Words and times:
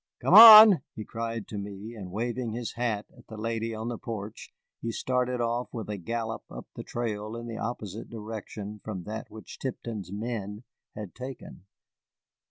"Come 0.19 0.33
on," 0.33 0.81
he 0.95 1.05
cried 1.05 1.47
to 1.49 1.59
me, 1.59 1.93
and, 1.93 2.11
waving 2.11 2.53
his 2.53 2.73
hat 2.73 3.05
at 3.15 3.27
the 3.27 3.37
lady 3.37 3.75
on 3.75 3.87
the 3.87 3.99
porch, 3.99 4.51
he 4.81 4.91
started 4.91 5.39
off 5.39 5.71
with 5.71 5.91
a 5.91 5.97
gallop 5.99 6.41
up 6.49 6.65
the 6.75 6.81
trail 6.81 7.35
in 7.35 7.45
the 7.45 7.59
opposite 7.59 8.09
direction 8.09 8.81
from 8.83 9.03
that 9.03 9.29
which 9.29 9.59
Tipton's 9.59 10.11
men 10.11 10.63
had 10.95 11.13
taken. 11.13 11.65